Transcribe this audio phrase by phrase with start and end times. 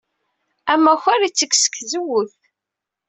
[0.73, 2.31] Amakar yettekk seg tzewwut.